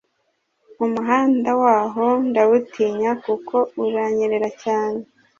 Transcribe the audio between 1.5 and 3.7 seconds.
waho ndawutinya kuko